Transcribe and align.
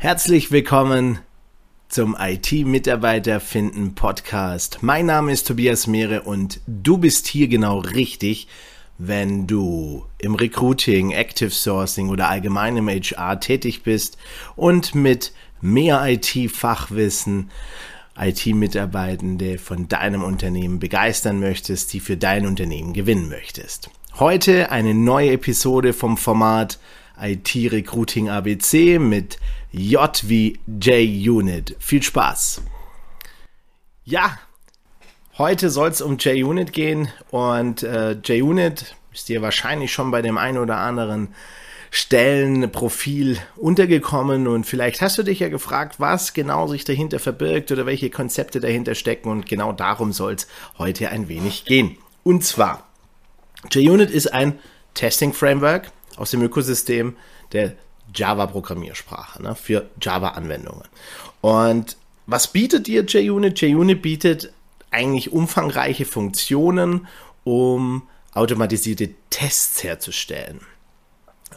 Herzlich 0.00 0.52
willkommen 0.52 1.18
zum 1.88 2.16
IT-Mitarbeiter 2.16 3.40
finden 3.40 3.96
Podcast. 3.96 4.78
Mein 4.80 5.06
Name 5.06 5.32
ist 5.32 5.48
Tobias 5.48 5.88
Mehre 5.88 6.22
und 6.22 6.60
du 6.68 6.98
bist 6.98 7.26
hier 7.26 7.48
genau 7.48 7.80
richtig, 7.80 8.46
wenn 8.98 9.48
du 9.48 10.06
im 10.18 10.36
Recruiting, 10.36 11.10
Active 11.10 11.50
Sourcing 11.50 12.10
oder 12.10 12.28
allgemein 12.28 12.76
im 12.76 12.88
HR 12.88 13.40
tätig 13.40 13.82
bist 13.82 14.18
und 14.54 14.94
mit 14.94 15.32
mehr 15.60 16.00
IT-Fachwissen 16.06 17.50
IT-Mitarbeitende 18.16 19.58
von 19.58 19.88
deinem 19.88 20.22
Unternehmen 20.22 20.78
begeistern 20.78 21.40
möchtest, 21.40 21.92
die 21.92 21.98
für 21.98 22.16
dein 22.16 22.46
Unternehmen 22.46 22.92
gewinnen 22.92 23.28
möchtest. 23.28 23.90
Heute 24.20 24.70
eine 24.70 24.94
neue 24.94 25.32
Episode 25.32 25.92
vom 25.92 26.16
Format 26.16 26.78
IT 27.20 27.54
Recruiting 27.72 28.28
ABC 28.28 28.98
mit 28.98 29.38
J 29.70 30.22
wie 30.26 30.58
J-Unit. 30.66 31.76
Viel 31.78 32.02
Spaß! 32.02 32.62
Ja, 34.04 34.38
heute 35.36 35.70
soll 35.70 35.90
es 35.90 36.00
um 36.00 36.16
J-Unit 36.16 36.72
gehen 36.72 37.08
und 37.30 37.82
äh, 37.82 38.12
J-Unit 38.12 38.96
ist 39.12 39.28
dir 39.28 39.42
wahrscheinlich 39.42 39.92
schon 39.92 40.10
bei 40.10 40.22
dem 40.22 40.38
einen 40.38 40.58
oder 40.58 40.78
anderen 40.78 41.34
Stellenprofil 41.90 43.38
untergekommen 43.56 44.46
und 44.46 44.64
vielleicht 44.64 45.00
hast 45.00 45.18
du 45.18 45.22
dich 45.22 45.40
ja 45.40 45.48
gefragt, 45.48 45.96
was 45.98 46.34
genau 46.34 46.66
sich 46.66 46.84
dahinter 46.84 47.18
verbirgt 47.18 47.72
oder 47.72 47.86
welche 47.86 48.10
Konzepte 48.10 48.60
dahinter 48.60 48.94
stecken 48.94 49.30
und 49.30 49.46
genau 49.46 49.72
darum 49.72 50.12
soll 50.12 50.34
es 50.34 50.48
heute 50.76 51.10
ein 51.10 51.28
wenig 51.28 51.64
gehen. 51.64 51.96
Und 52.24 52.44
zwar, 52.44 52.86
JUnit 53.70 54.10
ist 54.10 54.32
ein 54.32 54.58
Testing 54.94 55.32
Framework 55.32 55.90
aus 56.18 56.30
dem 56.30 56.42
Ökosystem 56.42 57.16
der 57.52 57.74
Java-Programmiersprache 58.14 59.42
ne, 59.42 59.54
für 59.54 59.88
Java-Anwendungen. 60.00 60.88
Und 61.40 61.96
was 62.26 62.48
bietet 62.48 62.86
dir 62.86 63.04
JUnit? 63.04 63.60
JUnit 63.60 64.02
bietet 64.02 64.52
eigentlich 64.90 65.32
umfangreiche 65.32 66.04
Funktionen, 66.04 67.06
um 67.44 68.02
automatisierte 68.34 69.14
Tests 69.30 69.82
herzustellen. 69.82 70.60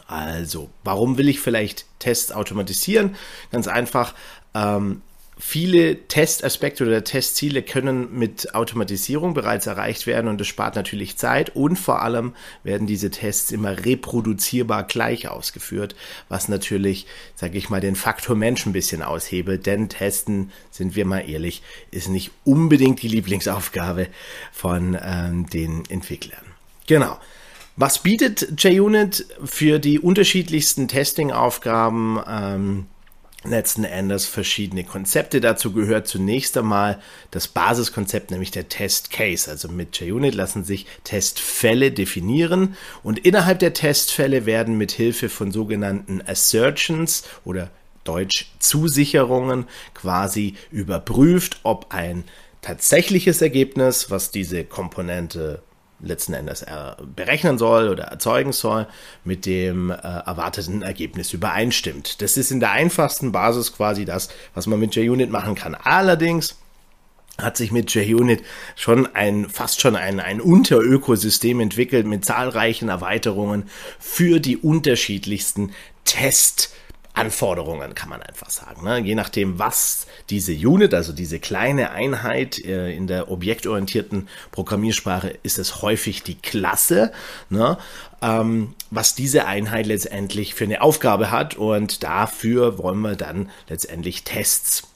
Also, 0.06 0.70
warum 0.84 1.18
will 1.18 1.28
ich 1.28 1.40
vielleicht 1.40 1.86
Tests 1.98 2.32
automatisieren? 2.32 3.16
Ganz 3.50 3.68
einfach, 3.68 4.14
ähm, 4.54 5.02
Viele 5.44 6.06
Testaspekte 6.06 6.86
oder 6.86 7.02
Testziele 7.02 7.62
können 7.62 8.16
mit 8.16 8.54
Automatisierung 8.54 9.34
bereits 9.34 9.66
erreicht 9.66 10.06
werden 10.06 10.28
und 10.28 10.40
das 10.40 10.46
spart 10.46 10.76
natürlich 10.76 11.18
Zeit 11.18 11.56
und 11.56 11.76
vor 11.76 12.00
allem 12.00 12.34
werden 12.62 12.86
diese 12.86 13.10
Tests 13.10 13.50
immer 13.50 13.84
reproduzierbar 13.84 14.84
gleich 14.84 15.26
ausgeführt, 15.26 15.96
was 16.28 16.48
natürlich, 16.48 17.06
sage 17.34 17.58
ich 17.58 17.70
mal, 17.70 17.80
den 17.80 17.96
Faktor 17.96 18.36
Mensch 18.36 18.64
ein 18.66 18.72
bisschen 18.72 19.02
aushebelt, 19.02 19.66
denn 19.66 19.88
Testen, 19.88 20.52
sind 20.70 20.94
wir 20.94 21.04
mal 21.04 21.28
ehrlich, 21.28 21.62
ist 21.90 22.08
nicht 22.08 22.30
unbedingt 22.44 23.02
die 23.02 23.08
Lieblingsaufgabe 23.08 24.06
von 24.52 24.96
ähm, 25.02 25.50
den 25.50 25.82
Entwicklern. 25.90 26.46
Genau. 26.86 27.18
Was 27.76 27.98
bietet 27.98 28.62
JUnit 28.62 29.26
für 29.44 29.80
die 29.80 29.98
unterschiedlichsten 29.98 30.86
Testing-Aufgaben? 30.86 32.20
Ähm, 32.28 32.86
letzten 33.44 33.84
Endes 33.84 34.26
verschiedene 34.26 34.84
Konzepte. 34.84 35.40
Dazu 35.40 35.72
gehört 35.72 36.06
zunächst 36.06 36.56
einmal 36.56 37.00
das 37.30 37.48
Basiskonzept, 37.48 38.30
nämlich 38.30 38.50
der 38.50 38.68
Test 38.68 39.10
Case. 39.10 39.50
Also 39.50 39.68
mit 39.68 39.98
JUnit 39.98 40.34
lassen 40.34 40.64
sich 40.64 40.86
Testfälle 41.04 41.92
definieren 41.92 42.76
und 43.02 43.18
innerhalb 43.18 43.58
der 43.58 43.74
Testfälle 43.74 44.46
werden 44.46 44.78
mit 44.78 44.92
Hilfe 44.92 45.28
von 45.28 45.50
sogenannten 45.50 46.22
Assertions 46.26 47.24
oder 47.44 47.70
Deutsch 48.04 48.50
Zusicherungen 48.58 49.66
quasi 49.94 50.56
überprüft, 50.70 51.60
ob 51.62 51.86
ein 51.94 52.24
tatsächliches 52.60 53.42
Ergebnis, 53.42 54.10
was 54.10 54.30
diese 54.30 54.64
Komponente 54.64 55.62
letzten 56.02 56.34
Endes 56.34 56.64
berechnen 57.14 57.58
soll 57.58 57.88
oder 57.88 58.04
erzeugen 58.04 58.52
soll, 58.52 58.86
mit 59.24 59.46
dem 59.46 59.90
äh, 59.90 59.94
erwarteten 59.94 60.82
Ergebnis 60.82 61.32
übereinstimmt. 61.32 62.20
Das 62.20 62.36
ist 62.36 62.50
in 62.50 62.60
der 62.60 62.72
einfachsten 62.72 63.32
Basis 63.32 63.72
quasi 63.72 64.04
das, 64.04 64.28
was 64.54 64.66
man 64.66 64.80
mit 64.80 64.94
JUnit 64.94 65.30
machen 65.30 65.54
kann. 65.54 65.74
Allerdings 65.74 66.56
hat 67.38 67.56
sich 67.56 67.72
mit 67.72 67.92
JUnit 67.94 68.42
schon 68.76 69.14
ein, 69.14 69.48
fast 69.48 69.80
schon 69.80 69.96
ein, 69.96 70.20
ein 70.20 70.40
Unterökosystem 70.40 71.60
entwickelt 71.60 72.06
mit 72.06 72.24
zahlreichen 72.24 72.88
Erweiterungen 72.88 73.64
für 73.98 74.38
die 74.38 74.56
unterschiedlichsten 74.56 75.72
Test- 76.04 76.74
Anforderungen, 77.14 77.94
kann 77.94 78.08
man 78.08 78.22
einfach 78.22 78.48
sagen. 78.48 78.84
Ne? 78.84 78.98
Je 79.00 79.14
nachdem, 79.14 79.58
was 79.58 80.06
diese 80.30 80.52
Unit, 80.52 80.94
also 80.94 81.12
diese 81.12 81.38
kleine 81.40 81.90
Einheit 81.90 82.58
äh, 82.64 82.90
in 82.92 83.06
der 83.06 83.30
objektorientierten 83.30 84.28
Programmiersprache, 84.50 85.28
ist 85.42 85.58
es 85.58 85.82
häufig 85.82 86.22
die 86.22 86.36
Klasse, 86.36 87.12
ne? 87.50 87.76
ähm, 88.22 88.74
was 88.90 89.14
diese 89.14 89.46
Einheit 89.46 89.86
letztendlich 89.86 90.54
für 90.54 90.64
eine 90.64 90.80
Aufgabe 90.80 91.30
hat. 91.30 91.54
Und 91.54 92.02
dafür 92.02 92.78
wollen 92.78 93.00
wir 93.00 93.16
dann 93.16 93.50
letztendlich 93.68 94.24
Tests 94.24 94.91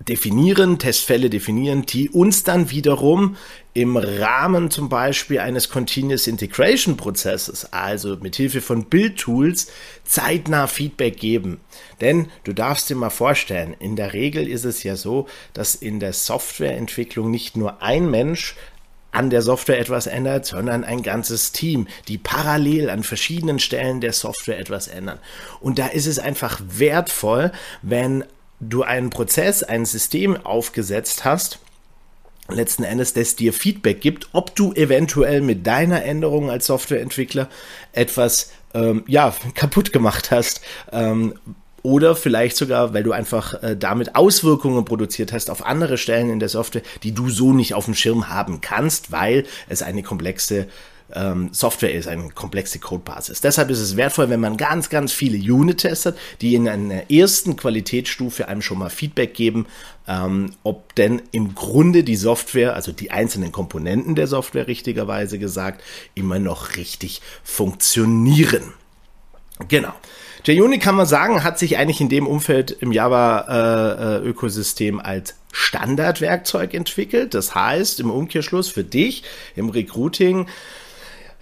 definieren, 0.00 0.78
Testfälle 0.78 1.30
definieren, 1.30 1.86
die 1.86 2.10
uns 2.10 2.42
dann 2.42 2.70
wiederum 2.70 3.36
im 3.72 3.96
Rahmen 3.96 4.70
zum 4.70 4.88
Beispiel 4.88 5.38
eines 5.40 5.68
Continuous 5.68 6.26
Integration 6.26 6.96
Prozesses, 6.96 7.72
also 7.72 8.16
mit 8.20 8.36
Hilfe 8.36 8.60
von 8.60 8.84
Bildtools, 8.84 9.68
zeitnah 10.04 10.66
Feedback 10.66 11.18
geben. 11.18 11.60
Denn 12.00 12.28
du 12.44 12.52
darfst 12.52 12.90
dir 12.90 12.96
mal 12.96 13.10
vorstellen, 13.10 13.74
in 13.78 13.96
der 13.96 14.12
Regel 14.12 14.46
ist 14.46 14.64
es 14.64 14.82
ja 14.82 14.96
so, 14.96 15.26
dass 15.54 15.74
in 15.74 16.00
der 16.00 16.12
Softwareentwicklung 16.12 17.30
nicht 17.30 17.56
nur 17.56 17.82
ein 17.82 18.10
Mensch 18.10 18.56
an 19.10 19.30
der 19.30 19.42
Software 19.42 19.78
etwas 19.78 20.06
ändert, 20.08 20.44
sondern 20.44 20.82
ein 20.82 21.02
ganzes 21.02 21.52
Team, 21.52 21.86
die 22.08 22.18
parallel 22.18 22.90
an 22.90 23.04
verschiedenen 23.04 23.60
Stellen 23.60 24.00
der 24.00 24.12
Software 24.12 24.58
etwas 24.58 24.88
ändern. 24.88 25.20
Und 25.60 25.78
da 25.78 25.86
ist 25.86 26.06
es 26.06 26.18
einfach 26.18 26.60
wertvoll, 26.66 27.52
wenn 27.82 28.24
du 28.60 28.82
einen 28.82 29.10
Prozess, 29.10 29.62
ein 29.62 29.84
System 29.84 30.36
aufgesetzt 30.36 31.24
hast, 31.24 31.58
letzten 32.48 32.84
Endes, 32.84 33.14
das 33.14 33.36
dir 33.36 33.52
Feedback 33.52 34.00
gibt, 34.00 34.28
ob 34.32 34.54
du 34.54 34.72
eventuell 34.72 35.40
mit 35.40 35.66
deiner 35.66 36.04
Änderung 36.04 36.50
als 36.50 36.66
Softwareentwickler 36.66 37.48
etwas 37.92 38.52
ähm, 38.74 39.04
ja, 39.06 39.34
kaputt 39.54 39.92
gemacht 39.92 40.30
hast. 40.30 40.60
Ähm, 40.92 41.34
oder 41.82 42.16
vielleicht 42.16 42.56
sogar, 42.56 42.94
weil 42.94 43.02
du 43.02 43.12
einfach 43.12 43.62
äh, 43.62 43.76
damit 43.76 44.16
Auswirkungen 44.16 44.86
produziert 44.86 45.32
hast 45.34 45.50
auf 45.50 45.66
andere 45.66 45.98
Stellen 45.98 46.30
in 46.30 46.40
der 46.40 46.48
Software, 46.48 46.82
die 47.02 47.12
du 47.12 47.28
so 47.28 47.52
nicht 47.52 47.74
auf 47.74 47.84
dem 47.84 47.94
Schirm 47.94 48.30
haben 48.30 48.62
kannst, 48.62 49.12
weil 49.12 49.44
es 49.68 49.82
eine 49.82 50.02
komplexe 50.02 50.66
ähm, 51.12 51.50
Software 51.52 51.92
ist, 51.92 52.08
eine 52.08 52.30
komplexe 52.30 52.78
Codebasis. 52.78 53.40
Deshalb 53.40 53.70
ist 53.70 53.80
es 53.80 53.96
wertvoll, 53.96 54.30
wenn 54.30 54.40
man 54.40 54.56
ganz, 54.56 54.88
ganz 54.88 55.12
viele 55.12 55.36
Unit-Tests 55.36 56.06
hat, 56.06 56.16
die 56.40 56.54
in 56.54 56.68
einer 56.68 57.10
ersten 57.10 57.56
Qualitätsstufe 57.56 58.48
einem 58.48 58.62
schon 58.62 58.78
mal 58.78 58.90
Feedback 58.90 59.34
geben, 59.34 59.66
ähm, 60.08 60.52
ob 60.62 60.94
denn 60.94 61.22
im 61.32 61.54
Grunde 61.54 62.04
die 62.04 62.16
Software, 62.16 62.74
also 62.74 62.92
die 62.92 63.10
einzelnen 63.10 63.52
Komponenten 63.52 64.14
der 64.14 64.26
Software 64.26 64.66
richtigerweise 64.66 65.38
gesagt, 65.38 65.82
immer 66.14 66.38
noch 66.38 66.76
richtig 66.76 67.20
funktionieren. 67.42 68.72
Genau. 69.68 69.92
JUnit 70.46 70.82
kann 70.82 70.94
man 70.94 71.06
sagen, 71.06 71.42
hat 71.42 71.58
sich 71.58 71.78
eigentlich 71.78 72.02
in 72.02 72.10
dem 72.10 72.26
Umfeld 72.26 72.70
im 72.70 72.92
Java-Ökosystem 72.92 74.98
äh, 74.98 75.00
äh 75.00 75.04
als 75.04 75.36
Standardwerkzeug 75.52 76.74
entwickelt. 76.74 77.32
Das 77.32 77.54
heißt, 77.54 77.98
im 78.00 78.10
Umkehrschluss 78.10 78.68
für 78.68 78.84
dich 78.84 79.22
im 79.56 79.70
Recruiting 79.70 80.46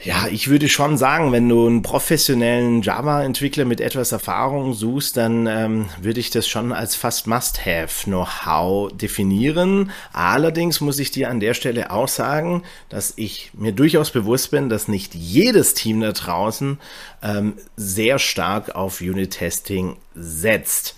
ja, 0.05 0.27
ich 0.27 0.49
würde 0.49 0.69
schon 0.69 0.99
sagen, 0.99 1.31
wenn 1.31 1.49
du 1.49 1.67
einen 1.67 1.83
professionellen 1.83 2.83
Java-Entwickler 2.83 3.65
mit 3.65 3.81
etwas 3.81 4.11
Erfahrung 4.11 4.75
suchst, 4.75 5.17
dann 5.17 5.47
ähm, 5.47 5.89
würde 6.01 6.19
ich 6.19 6.31
das 6.31 6.49
schon 6.49 6.73
als 6.73 6.97
fast 6.97 7.29
Must-Have-Know-how 7.29 8.93
definieren. 8.93 9.93
Allerdings 10.13 10.81
muss 10.81 10.99
ich 10.99 11.13
dir 11.13 11.31
an 11.31 11.39
der 11.39 11.55
Stelle 11.55 11.93
auch 11.93 12.09
sagen, 12.09 12.65
dass 12.89 13.13
ich 13.15 13.53
mir 13.55 13.71
durchaus 13.71 14.11
bewusst 14.11 14.51
bin, 14.51 14.69
dass 14.69 14.89
nicht 14.89 15.15
jedes 15.15 15.75
Team 15.75 16.01
da 16.01 16.11
draußen 16.11 16.79
ähm, 17.23 17.55
sehr 17.77 18.19
stark 18.19 18.75
auf 18.75 19.01
Unit-Testing 19.01 19.97
setzt. 20.17 20.97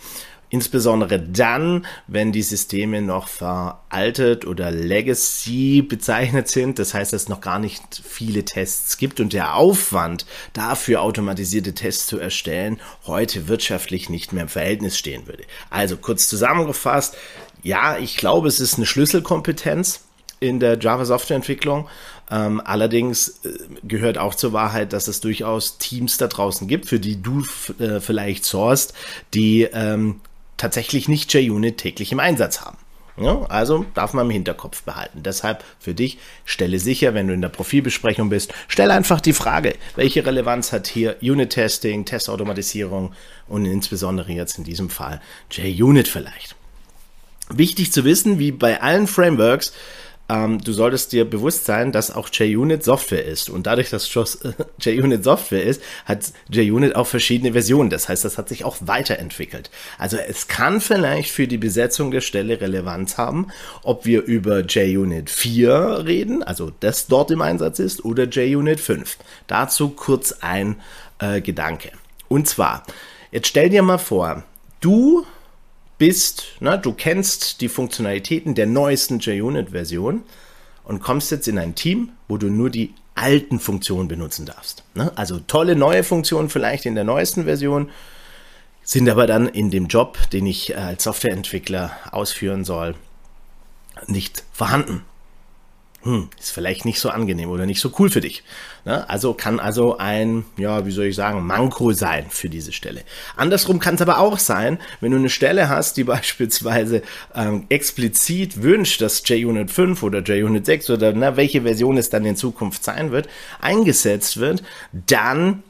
Insbesondere 0.54 1.18
dann, 1.18 1.84
wenn 2.06 2.30
die 2.30 2.42
Systeme 2.42 3.02
noch 3.02 3.26
veraltet 3.26 4.46
oder 4.46 4.70
Legacy 4.70 5.82
bezeichnet 5.82 6.46
sind. 6.46 6.78
Das 6.78 6.94
heißt, 6.94 7.12
dass 7.12 7.22
es 7.22 7.28
noch 7.28 7.40
gar 7.40 7.58
nicht 7.58 7.82
viele 8.04 8.44
Tests 8.44 8.96
gibt 8.96 9.18
und 9.18 9.32
der 9.32 9.56
Aufwand 9.56 10.26
dafür 10.52 11.02
automatisierte 11.02 11.74
Tests 11.74 12.06
zu 12.06 12.20
erstellen 12.20 12.80
heute 13.04 13.48
wirtschaftlich 13.48 14.08
nicht 14.08 14.32
mehr 14.32 14.44
im 14.44 14.48
Verhältnis 14.48 14.96
stehen 14.96 15.26
würde. 15.26 15.42
Also 15.70 15.96
kurz 15.96 16.28
zusammengefasst, 16.28 17.16
ja, 17.64 17.98
ich 17.98 18.16
glaube, 18.16 18.46
es 18.46 18.60
ist 18.60 18.76
eine 18.76 18.86
Schlüsselkompetenz 18.86 20.04
in 20.38 20.60
der 20.60 20.78
Java 20.78 21.04
Softwareentwicklung. 21.04 21.88
Ähm, 22.30 22.62
allerdings 22.64 23.40
äh, 23.44 23.58
gehört 23.82 24.18
auch 24.18 24.36
zur 24.36 24.52
Wahrheit, 24.52 24.92
dass 24.92 25.08
es 25.08 25.20
durchaus 25.20 25.78
Teams 25.78 26.16
da 26.16 26.28
draußen 26.28 26.68
gibt, 26.68 26.86
für 26.86 27.00
die 27.00 27.20
du 27.20 27.44
äh, 27.80 27.98
vielleicht 27.98 28.44
sourst, 28.44 28.94
die 29.34 29.62
ähm, 29.64 30.20
tatsächlich 30.56 31.08
nicht 31.08 31.32
JUnit 31.32 31.78
täglich 31.78 32.12
im 32.12 32.20
Einsatz 32.20 32.60
haben. 32.60 32.78
Ja, 33.16 33.42
also 33.42 33.86
darf 33.94 34.12
man 34.12 34.26
im 34.26 34.32
Hinterkopf 34.32 34.82
behalten. 34.82 35.22
Deshalb 35.22 35.62
für 35.78 35.94
dich, 35.94 36.18
stelle 36.44 36.80
sicher, 36.80 37.14
wenn 37.14 37.28
du 37.28 37.34
in 37.34 37.42
der 37.42 37.48
Profilbesprechung 37.48 38.28
bist, 38.28 38.52
stell 38.66 38.90
einfach 38.90 39.20
die 39.20 39.32
Frage, 39.32 39.76
welche 39.94 40.26
Relevanz 40.26 40.72
hat 40.72 40.88
hier 40.88 41.16
Unit-Testing, 41.22 42.06
Testautomatisierung 42.06 43.12
und 43.46 43.66
insbesondere 43.66 44.32
jetzt 44.32 44.58
in 44.58 44.64
diesem 44.64 44.90
Fall 44.90 45.20
JUnit 45.50 46.08
vielleicht. 46.08 46.56
Wichtig 47.50 47.92
zu 47.92 48.04
wissen, 48.04 48.40
wie 48.40 48.50
bei 48.50 48.82
allen 48.82 49.06
Frameworks, 49.06 49.72
ähm, 50.28 50.58
du 50.58 50.72
solltest 50.72 51.12
dir 51.12 51.28
bewusst 51.28 51.66
sein, 51.66 51.92
dass 51.92 52.10
auch 52.10 52.28
JUnit 52.32 52.82
Software 52.82 53.24
ist. 53.24 53.50
Und 53.50 53.66
dadurch, 53.66 53.90
dass 53.90 54.12
JUnit 54.80 55.24
Software 55.24 55.62
ist, 55.62 55.82
hat 56.06 56.32
JUnit 56.50 56.96
auch 56.96 57.06
verschiedene 57.06 57.52
Versionen. 57.52 57.90
Das 57.90 58.08
heißt, 58.08 58.24
das 58.24 58.38
hat 58.38 58.48
sich 58.48 58.64
auch 58.64 58.76
weiterentwickelt. 58.80 59.70
Also 59.98 60.16
es 60.16 60.48
kann 60.48 60.80
vielleicht 60.80 61.30
für 61.30 61.46
die 61.46 61.58
Besetzung 61.58 62.10
der 62.10 62.22
Stelle 62.22 62.60
Relevanz 62.60 63.18
haben, 63.18 63.48
ob 63.82 64.06
wir 64.06 64.22
über 64.22 64.60
JUnit 64.60 65.28
4 65.28 66.04
reden, 66.06 66.42
also 66.42 66.72
das 66.80 67.06
dort 67.06 67.30
im 67.30 67.42
Einsatz 67.42 67.78
ist, 67.78 68.04
oder 68.04 68.24
JUnit 68.24 68.80
5. 68.80 69.18
Dazu 69.46 69.90
kurz 69.90 70.32
ein 70.40 70.76
äh, 71.18 71.42
Gedanke. 71.42 71.90
Und 72.28 72.48
zwar, 72.48 72.84
jetzt 73.30 73.48
stell 73.48 73.68
dir 73.68 73.82
mal 73.82 73.98
vor, 73.98 74.44
du 74.80 75.26
bist, 75.98 76.44
ne, 76.60 76.78
du 76.78 76.92
kennst 76.92 77.60
die 77.60 77.68
Funktionalitäten 77.68 78.54
der 78.54 78.66
neuesten 78.66 79.18
JUnit-Version 79.18 80.22
und 80.84 81.00
kommst 81.00 81.30
jetzt 81.30 81.48
in 81.48 81.58
ein 81.58 81.74
Team, 81.74 82.10
wo 82.28 82.36
du 82.36 82.48
nur 82.48 82.70
die 82.70 82.94
alten 83.14 83.60
Funktionen 83.60 84.08
benutzen 84.08 84.44
darfst. 84.44 84.84
Ne? 84.94 85.12
Also 85.16 85.38
tolle 85.38 85.76
neue 85.76 86.02
Funktionen 86.02 86.48
vielleicht 86.48 86.84
in 86.84 86.94
der 86.94 87.04
neuesten 87.04 87.44
Version, 87.44 87.90
sind 88.82 89.08
aber 89.08 89.26
dann 89.26 89.48
in 89.48 89.70
dem 89.70 89.86
Job, 89.86 90.18
den 90.30 90.46
ich 90.46 90.70
äh, 90.70 90.74
als 90.74 91.04
Softwareentwickler 91.04 91.96
ausführen 92.10 92.64
soll, 92.64 92.94
nicht 94.06 94.44
vorhanden 94.52 95.04
hm, 96.04 96.28
ist 96.38 96.52
vielleicht 96.52 96.84
nicht 96.84 97.00
so 97.00 97.08
angenehm 97.08 97.48
oder 97.48 97.64
nicht 97.64 97.80
so 97.80 97.90
cool 97.98 98.10
für 98.10 98.20
dich. 98.20 98.44
Ne? 98.84 99.08
Also 99.08 99.32
kann 99.32 99.58
also 99.58 99.96
ein, 99.96 100.44
ja, 100.58 100.84
wie 100.84 100.90
soll 100.90 101.06
ich 101.06 101.16
sagen, 101.16 101.46
Manko 101.46 101.92
sein 101.92 102.26
für 102.28 102.50
diese 102.50 102.72
Stelle. 102.72 103.02
Andersrum 103.36 103.78
kann 103.78 103.94
es 103.94 104.02
aber 104.02 104.18
auch 104.18 104.38
sein, 104.38 104.78
wenn 105.00 105.12
du 105.12 105.16
eine 105.16 105.30
Stelle 105.30 105.70
hast, 105.70 105.96
die 105.96 106.04
beispielsweise 106.04 107.02
ähm, 107.34 107.64
explizit 107.70 108.62
wünscht, 108.62 109.00
dass 109.00 109.26
JUnit 109.26 109.70
5 109.70 110.02
oder 110.02 110.20
JUnit 110.20 110.66
6 110.66 110.90
oder 110.90 111.12
na, 111.14 111.38
welche 111.38 111.62
Version 111.62 111.96
es 111.96 112.10
dann 112.10 112.26
in 112.26 112.36
Zukunft 112.36 112.84
sein 112.84 113.10
wird, 113.10 113.28
eingesetzt 113.60 114.38
wird, 114.38 114.62
dann 114.92 115.62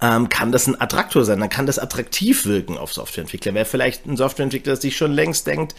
ähm, 0.00 0.28
kann 0.28 0.52
das 0.52 0.66
ein 0.66 0.80
Attraktor 0.80 1.24
sein, 1.24 1.40
dann 1.40 1.48
kann 1.48 1.66
das 1.66 1.78
attraktiv 1.78 2.46
wirken 2.46 2.78
auf 2.78 2.92
Softwareentwickler. 2.92 3.54
Wer 3.54 3.66
vielleicht 3.66 4.06
ein 4.06 4.16
Softwareentwickler 4.16 4.76
sich 4.76 4.96
schon 4.96 5.12
längst 5.12 5.46
denkt, 5.46 5.74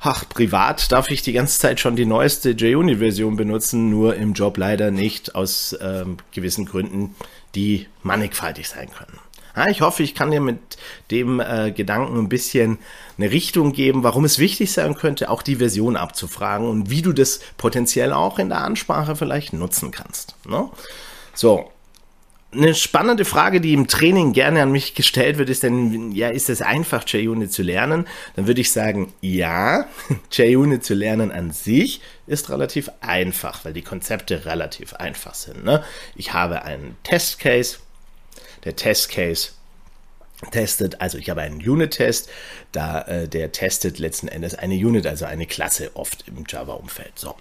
ach, 0.00 0.28
privat 0.28 0.92
darf 0.92 1.10
ich 1.10 1.22
die 1.22 1.32
ganze 1.32 1.58
Zeit 1.58 1.80
schon 1.80 1.96
die 1.96 2.06
neueste 2.06 2.50
JUnit-Version 2.50 3.36
benutzen, 3.36 3.90
nur 3.90 4.16
im 4.16 4.34
Job 4.34 4.58
leider 4.58 4.90
nicht, 4.90 5.34
aus 5.34 5.76
ähm, 5.80 6.18
gewissen 6.32 6.66
Gründen, 6.66 7.14
die 7.54 7.86
mannigfaltig 8.02 8.68
sein 8.68 8.90
können. 8.92 9.18
Ja, 9.56 9.68
ich 9.68 9.80
hoffe, 9.80 10.02
ich 10.02 10.14
kann 10.14 10.30
dir 10.30 10.42
mit 10.42 10.58
dem 11.10 11.40
äh, 11.40 11.72
Gedanken 11.72 12.18
ein 12.18 12.28
bisschen 12.28 12.78
eine 13.16 13.30
Richtung 13.30 13.72
geben, 13.72 14.02
warum 14.02 14.26
es 14.26 14.38
wichtig 14.38 14.70
sein 14.70 14.94
könnte, 14.94 15.30
auch 15.30 15.42
die 15.42 15.56
Version 15.56 15.96
abzufragen 15.96 16.68
und 16.68 16.90
wie 16.90 17.00
du 17.00 17.14
das 17.14 17.40
potenziell 17.56 18.12
auch 18.12 18.38
in 18.38 18.50
der 18.50 18.62
Ansprache 18.62 19.16
vielleicht 19.16 19.54
nutzen 19.54 19.92
kannst. 19.92 20.36
Ne? 20.46 20.68
So, 21.32 21.70
eine 22.56 22.74
spannende 22.74 23.24
Frage, 23.24 23.60
die 23.60 23.72
im 23.72 23.86
Training 23.86 24.32
gerne 24.32 24.62
an 24.62 24.72
mich 24.72 24.94
gestellt 24.94 25.38
wird, 25.38 25.50
ist 25.50 25.62
denn, 25.62 26.12
ja, 26.12 26.28
ist 26.28 26.50
es 26.50 26.62
einfach, 26.62 27.06
JUnit 27.06 27.52
zu 27.52 27.62
lernen? 27.62 28.06
Dann 28.34 28.46
würde 28.46 28.60
ich 28.60 28.72
sagen, 28.72 29.12
ja, 29.20 29.86
JUnit 30.30 30.84
zu 30.84 30.94
lernen 30.94 31.30
an 31.30 31.52
sich 31.52 32.00
ist 32.26 32.50
relativ 32.50 32.90
einfach, 33.00 33.64
weil 33.64 33.72
die 33.72 33.82
Konzepte 33.82 34.44
relativ 34.44 34.94
einfach 34.94 35.34
sind. 35.34 35.64
Ne? 35.64 35.84
Ich 36.14 36.32
habe 36.32 36.62
einen 36.62 36.96
Testcase, 37.02 37.78
der 38.64 38.76
Testcase 38.76 39.50
testet, 40.50 41.00
also 41.00 41.18
ich 41.18 41.30
habe 41.30 41.42
einen 41.42 41.56
Unit-Test, 41.56 42.28
da 42.72 43.02
äh, 43.02 43.28
der 43.28 43.52
testet 43.52 43.98
letzten 43.98 44.28
Endes 44.28 44.54
eine 44.54 44.74
Unit, 44.74 45.06
also 45.06 45.24
eine 45.24 45.46
Klasse 45.46 45.90
oft 45.94 46.24
im 46.28 46.44
Java-Umfeld. 46.46 47.18
So. 47.18 47.36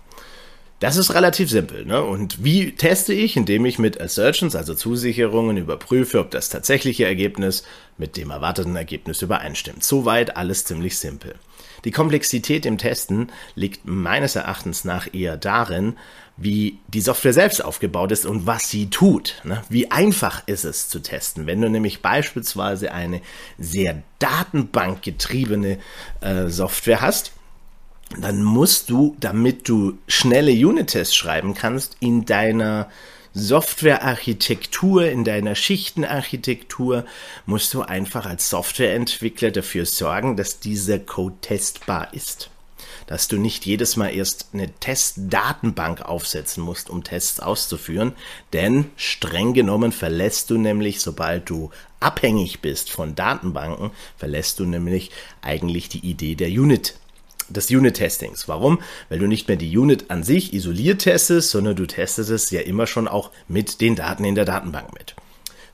Das 0.79 0.97
ist 0.97 1.13
relativ 1.13 1.49
simpel. 1.49 1.85
Ne? 1.85 2.03
Und 2.03 2.43
wie 2.43 2.73
teste 2.73 3.13
ich? 3.13 3.37
Indem 3.37 3.65
ich 3.65 3.79
mit 3.79 3.99
Assertions, 3.99 4.55
also 4.55 4.75
Zusicherungen, 4.75 5.55
überprüfe, 5.55 6.19
ob 6.19 6.31
das 6.31 6.49
tatsächliche 6.49 7.05
Ergebnis 7.05 7.63
mit 7.97 8.17
dem 8.17 8.29
erwarteten 8.29 8.75
Ergebnis 8.75 9.21
übereinstimmt. 9.21 9.83
Soweit 9.83 10.35
alles 10.35 10.65
ziemlich 10.65 10.97
simpel. 10.97 11.35
Die 11.85 11.91
Komplexität 11.91 12.65
im 12.65 12.77
Testen 12.77 13.31
liegt 13.53 13.85
meines 13.85 14.35
Erachtens 14.35 14.83
nach 14.83 15.13
eher 15.13 15.37
darin, 15.37 15.95
wie 16.35 16.79
die 16.89 16.99
Software 16.99 17.31
selbst 17.31 17.63
aufgebaut 17.63 18.11
ist 18.11 18.25
und 18.25 18.45
was 18.45 18.69
sie 18.69 18.89
tut. 18.89 19.41
Ne? 19.43 19.61
Wie 19.69 19.91
einfach 19.91 20.43
ist 20.47 20.65
es 20.65 20.89
zu 20.89 20.99
testen? 20.99 21.47
Wenn 21.47 21.61
du 21.61 21.69
nämlich 21.69 22.01
beispielsweise 22.01 22.91
eine 22.91 23.21
sehr 23.57 24.01
datenbankgetriebene 24.19 25.77
äh, 26.19 26.47
Software 26.47 27.01
hast, 27.01 27.31
dann 28.19 28.43
musst 28.43 28.89
du, 28.89 29.15
damit 29.19 29.67
du 29.67 29.97
schnelle 30.07 30.51
Unit-Tests 30.51 31.15
schreiben 31.15 31.53
kannst, 31.53 31.97
in 31.99 32.25
deiner 32.25 32.89
Softwarearchitektur, 33.33 35.07
in 35.09 35.25
deiner 35.25 35.55
Schichtenarchitektur, 35.55 37.05
musst 37.45 37.73
du 37.73 37.81
einfach 37.81 38.25
als 38.25 38.49
Softwareentwickler 38.49 39.51
dafür 39.51 39.85
sorgen, 39.85 40.37
dass 40.37 40.59
dieser 40.59 40.99
Code 40.99 41.35
testbar 41.41 42.13
ist. 42.13 42.49
Dass 43.07 43.27
du 43.27 43.37
nicht 43.37 43.65
jedes 43.65 43.97
Mal 43.97 44.15
erst 44.15 44.49
eine 44.53 44.71
Testdatenbank 44.71 46.01
aufsetzen 46.01 46.63
musst, 46.63 46.89
um 46.89 47.03
Tests 47.03 47.41
auszuführen, 47.41 48.13
denn 48.53 48.89
streng 48.95 49.53
genommen 49.53 49.91
verlässt 49.91 50.49
du 50.49 50.57
nämlich, 50.57 51.01
sobald 51.01 51.49
du 51.49 51.71
abhängig 51.99 52.61
bist 52.61 52.89
von 52.89 53.15
Datenbanken, 53.15 53.91
verlässt 54.17 54.59
du 54.59 54.65
nämlich 54.65 55.11
eigentlich 55.41 55.89
die 55.89 56.05
Idee 56.05 56.35
der 56.35 56.49
Unit 56.49 56.95
des 57.49 57.69
Unit-Testings. 57.69 58.47
Warum? 58.47 58.81
Weil 59.09 59.19
du 59.19 59.27
nicht 59.27 59.47
mehr 59.47 59.57
die 59.57 59.77
Unit 59.77 60.09
an 60.09 60.23
sich 60.23 60.53
isoliert 60.53 61.01
testest, 61.01 61.51
sondern 61.51 61.75
du 61.75 61.85
testest 61.85 62.29
es 62.29 62.49
ja 62.51 62.61
immer 62.61 62.87
schon 62.87 63.07
auch 63.07 63.31
mit 63.47 63.81
den 63.81 63.95
Daten 63.95 64.25
in 64.25 64.35
der 64.35 64.45
Datenbank 64.45 64.93
mit. 64.93 65.15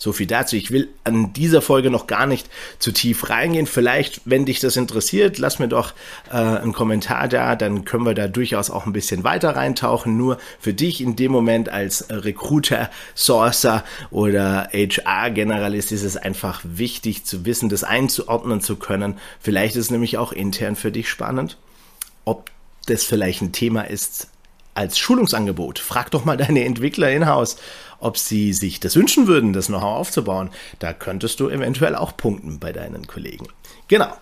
So 0.01 0.13
viel 0.13 0.25
dazu. 0.25 0.55
Ich 0.55 0.71
will 0.71 0.89
an 1.03 1.31
dieser 1.31 1.61
Folge 1.61 1.91
noch 1.91 2.07
gar 2.07 2.25
nicht 2.25 2.49
zu 2.79 2.91
tief 2.91 3.29
reingehen. 3.29 3.67
Vielleicht, 3.67 4.21
wenn 4.25 4.47
dich 4.47 4.59
das 4.59 4.75
interessiert, 4.75 5.37
lass 5.37 5.59
mir 5.59 5.67
doch 5.67 5.93
äh, 6.31 6.37
einen 6.37 6.73
Kommentar 6.73 7.27
da, 7.27 7.55
dann 7.55 7.85
können 7.85 8.07
wir 8.07 8.15
da 8.15 8.27
durchaus 8.27 8.71
auch 8.71 8.87
ein 8.87 8.93
bisschen 8.93 9.23
weiter 9.23 9.55
reintauchen. 9.55 10.17
Nur 10.17 10.39
für 10.59 10.73
dich 10.73 11.01
in 11.01 11.15
dem 11.15 11.31
Moment 11.31 11.69
als 11.69 12.07
Recruiter, 12.09 12.89
Sourcer 13.13 13.83
oder 14.09 14.69
HR-Generalist 14.73 15.91
ist 15.91 16.01
es 16.03 16.17
einfach 16.17 16.61
wichtig 16.63 17.23
zu 17.23 17.45
wissen, 17.45 17.69
das 17.69 17.83
einzuordnen 17.83 18.59
zu 18.59 18.77
können. 18.77 19.19
Vielleicht 19.39 19.75
ist 19.75 19.91
nämlich 19.91 20.17
auch 20.17 20.31
intern 20.31 20.75
für 20.75 20.91
dich 20.91 21.09
spannend, 21.09 21.59
ob 22.25 22.49
das 22.87 23.03
vielleicht 23.03 23.43
ein 23.43 23.51
Thema 23.51 23.81
ist, 23.81 24.29
als 24.73 24.97
Schulungsangebot. 24.97 25.79
Frag 25.79 26.11
doch 26.11 26.25
mal 26.25 26.37
deine 26.37 26.63
Entwickler 26.63 27.11
in-house, 27.11 27.57
ob 28.01 28.17
sie 28.17 28.51
sich 28.51 28.79
das 28.79 28.95
wünschen 28.95 29.27
würden, 29.27 29.53
das 29.53 29.67
Know-how 29.67 29.99
aufzubauen. 29.99 30.49
Da 30.79 30.91
könntest 30.91 31.39
du 31.39 31.49
eventuell 31.49 31.95
auch 31.95 32.17
punkten 32.17 32.59
bei 32.59 32.73
deinen 32.73 33.07
Kollegen. 33.07 33.47
Genau. 33.87 34.13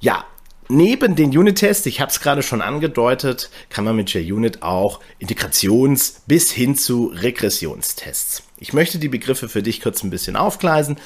Ja, 0.00 0.24
neben 0.68 1.14
den 1.14 1.36
Unit-Tests, 1.36 1.86
ich 1.86 2.00
habe 2.00 2.10
es 2.10 2.20
gerade 2.20 2.42
schon 2.42 2.62
angedeutet, 2.62 3.50
kann 3.70 3.84
man 3.84 3.96
mit 3.96 4.10
JUnit 4.10 4.62
auch 4.62 5.00
Integrations- 5.20 6.20
bis 6.26 6.50
hin 6.50 6.76
zu 6.76 7.12
Regressionstests. 7.14 8.42
Ich 8.58 8.72
möchte 8.72 8.98
die 8.98 9.08
Begriffe 9.08 9.48
für 9.48 9.62
dich 9.62 9.80
kurz 9.80 10.02
ein 10.02 10.10
bisschen 10.10 10.36
aufgleisen. 10.36 10.98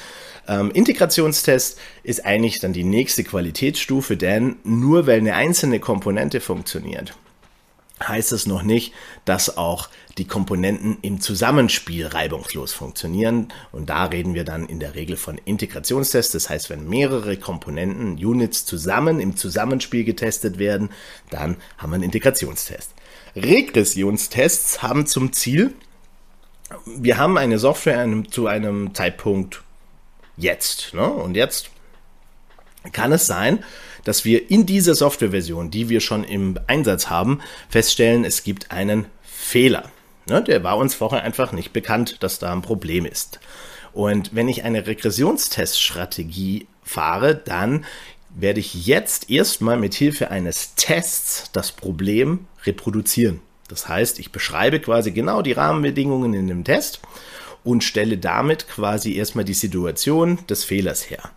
Ähm, 0.47 0.71
Integrationstest 0.71 1.79
ist 2.03 2.25
eigentlich 2.25 2.59
dann 2.59 2.73
die 2.73 2.83
nächste 2.83 3.23
Qualitätsstufe, 3.23 4.17
denn 4.17 4.57
nur 4.63 5.07
weil 5.07 5.19
eine 5.19 5.35
einzelne 5.35 5.79
Komponente 5.79 6.41
funktioniert, 6.41 7.15
heißt 8.07 8.31
es 8.31 8.45
noch 8.45 8.63
nicht, 8.63 8.93
dass 9.25 9.57
auch 9.57 9.89
die 10.17 10.25
Komponenten 10.25 10.97
im 11.01 11.21
Zusammenspiel 11.21 12.07
reibungslos 12.07 12.71
funktionieren. 12.71 13.47
Und 13.71 13.89
da 13.89 14.05
reden 14.05 14.33
wir 14.33 14.43
dann 14.43 14.67
in 14.67 14.79
der 14.79 14.95
Regel 14.95 15.17
von 15.17 15.39
Integrationstests. 15.43 16.33
Das 16.33 16.49
heißt, 16.49 16.69
wenn 16.69 16.87
mehrere 16.87 17.37
Komponenten, 17.37 18.13
Units 18.13 18.65
zusammen 18.65 19.19
im 19.19 19.35
Zusammenspiel 19.35 20.03
getestet 20.03 20.59
werden, 20.59 20.89
dann 21.29 21.57
haben 21.77 21.91
wir 21.91 21.95
einen 21.95 22.03
Integrationstest. 22.03 22.91
Regressionstests 23.35 24.83
haben 24.83 25.07
zum 25.07 25.33
Ziel, 25.33 25.73
wir 26.85 27.17
haben 27.17 27.37
eine 27.37 27.59
Software 27.59 28.07
zu 28.29 28.47
einem 28.47 28.93
Zeitpunkt 28.93 29.63
jetzt. 30.37 30.93
Ne? 30.93 31.05
Und 31.05 31.35
jetzt 31.35 31.69
kann 32.91 33.11
es 33.11 33.27
sein, 33.27 33.63
dass 34.03 34.25
wir 34.25 34.51
in 34.51 34.65
dieser 34.65 34.95
Softwareversion, 34.95 35.71
die 35.71 35.89
wir 35.89 36.01
schon 36.01 36.23
im 36.23 36.59
Einsatz 36.67 37.09
haben, 37.09 37.39
feststellen, 37.69 38.25
es 38.25 38.43
gibt 38.43 38.71
einen 38.71 39.05
Fehler. 39.23 39.89
Ne, 40.27 40.41
der 40.41 40.63
war 40.63 40.77
uns 40.77 40.95
vorher 40.95 41.23
einfach 41.23 41.51
nicht 41.51 41.73
bekannt, 41.73 42.17
dass 42.21 42.39
da 42.39 42.51
ein 42.51 42.61
Problem 42.61 43.05
ist. 43.05 43.39
Und 43.91 44.33
wenn 44.33 44.47
ich 44.47 44.63
eine 44.63 44.87
Regressionsteststrategie 44.87 46.67
fahre, 46.83 47.35
dann 47.35 47.85
werde 48.35 48.59
ich 48.59 48.87
jetzt 48.87 49.29
erstmal 49.29 49.77
mit 49.77 49.93
Hilfe 49.93 50.31
eines 50.31 50.75
Tests 50.75 51.51
das 51.51 51.71
Problem 51.71 52.47
reproduzieren. 52.65 53.41
Das 53.67 53.87
heißt, 53.87 54.19
ich 54.19 54.31
beschreibe 54.31 54.79
quasi 54.79 55.11
genau 55.11 55.41
die 55.41 55.51
Rahmenbedingungen 55.51 56.33
in 56.33 56.47
dem 56.47 56.63
Test 56.63 57.01
und 57.63 57.83
stelle 57.83 58.17
damit 58.17 58.67
quasi 58.67 59.15
erstmal 59.15 59.45
die 59.45 59.53
Situation 59.53 60.39
des 60.47 60.63
Fehlers 60.63 61.09
her. 61.09 61.31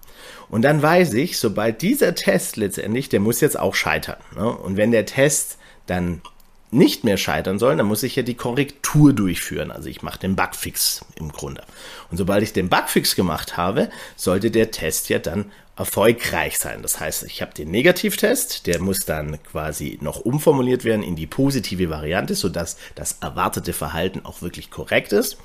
Und 0.48 0.62
dann 0.62 0.82
weiß 0.82 1.14
ich, 1.14 1.38
sobald 1.38 1.82
dieser 1.82 2.14
Test 2.14 2.56
letztendlich, 2.56 3.08
der 3.08 3.20
muss 3.20 3.40
jetzt 3.40 3.58
auch 3.58 3.74
scheitern. 3.74 4.18
Ne? 4.36 4.48
Und 4.48 4.76
wenn 4.76 4.90
der 4.90 5.06
Test 5.06 5.58
dann 5.86 6.22
nicht 6.70 7.04
mehr 7.04 7.16
scheitern 7.16 7.58
soll, 7.58 7.76
dann 7.76 7.86
muss 7.86 8.02
ich 8.02 8.16
ja 8.16 8.22
die 8.22 8.34
Korrektur 8.34 9.12
durchführen. 9.12 9.70
Also 9.70 9.88
ich 9.88 10.02
mache 10.02 10.18
den 10.18 10.36
Bugfix 10.36 11.04
im 11.14 11.30
Grunde. 11.30 11.62
Und 12.10 12.16
sobald 12.16 12.42
ich 12.42 12.52
den 12.52 12.68
Bugfix 12.68 13.14
gemacht 13.14 13.56
habe, 13.56 13.90
sollte 14.16 14.50
der 14.50 14.70
Test 14.70 15.08
ja 15.08 15.18
dann 15.18 15.50
erfolgreich 15.76 16.58
sein. 16.58 16.82
Das 16.82 17.00
heißt, 17.00 17.24
ich 17.24 17.42
habe 17.42 17.52
den 17.54 17.70
Negativtest, 17.70 18.66
der 18.66 18.80
muss 18.80 19.00
dann 19.00 19.42
quasi 19.42 19.98
noch 20.00 20.20
umformuliert 20.20 20.84
werden 20.84 21.02
in 21.02 21.16
die 21.16 21.26
positive 21.26 21.90
Variante, 21.90 22.34
sodass 22.34 22.76
das 22.94 23.18
erwartete 23.20 23.72
Verhalten 23.72 24.24
auch 24.24 24.42
wirklich 24.42 24.70
korrekt 24.70 25.12
ist 25.12 25.36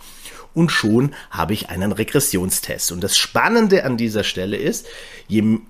und 0.54 0.72
schon 0.72 1.14
habe 1.30 1.54
ich 1.54 1.70
einen 1.70 1.92
Regressionstest. 1.92 2.92
Und 2.92 3.04
das 3.04 3.18
Spannende 3.18 3.86
an 3.86 3.98
dieser 3.98 4.24
Stelle 4.24 4.58
ist, 4.58 4.86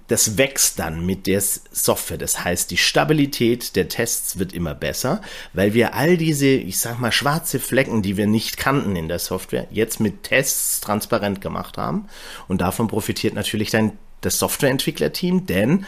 das 0.08 0.38
wächst 0.38 0.80
dann 0.80 1.06
mit 1.06 1.27
der 1.27 1.41
Software. 1.41 2.18
Das 2.18 2.44
heißt, 2.44 2.72
die 2.72 2.77
Stabilität 2.77 3.75
der 3.75 3.89
Tests 3.89 4.39
wird 4.39 4.53
immer 4.53 4.74
besser, 4.74 5.22
weil 5.53 5.74
wir 5.74 5.94
all 5.94 6.18
diese, 6.18 6.48
ich 6.48 6.80
sag 6.80 7.00
mal, 7.00 7.12
schwarze 7.12 7.60
Flecken, 7.60 8.01
die 8.01 8.18
wir 8.18 8.27
nicht 8.27 8.58
kannten 8.58 8.96
in 8.96 9.08
der 9.08 9.20
Software, 9.20 9.68
jetzt 9.70 10.00
mit 10.00 10.24
Tests 10.24 10.82
transparent 10.82 11.41
gemacht 11.41 11.77
haben. 11.77 12.08
Und 12.48 12.62
davon 12.62 12.88
profitiert 12.88 13.36
natürlich 13.36 13.70
dann 13.70 13.94
das 14.22 14.40
Softwareentwicklerteam, 14.40 15.46
denn 15.46 15.86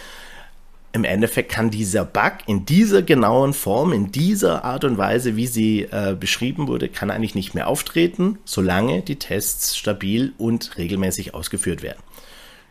im 0.95 1.05
Endeffekt 1.05 1.51
kann 1.51 1.71
dieser 1.71 2.05
Bug 2.05 2.33
in 2.45 2.65
dieser 2.65 3.01
genauen 3.01 3.53
Form, 3.53 3.93
in 3.93 4.11
dieser 4.11 4.63
Art 4.63 4.83
und 4.83 4.97
Weise, 4.99 5.35
wie 5.35 5.47
sie 5.47 5.81
äh, 5.83 6.15
beschrieben 6.19 6.67
wurde, 6.67 6.87
kann 6.87 7.09
eigentlich 7.09 7.33
nicht 7.33 7.55
mehr 7.55 7.67
auftreten, 7.67 8.37
solange 8.45 9.01
die 9.01 9.17
Tests 9.17 9.75
stabil 9.75 10.33
und 10.37 10.77
regelmäßig 10.77 11.33
ausgeführt 11.33 11.81
werden. 11.81 12.01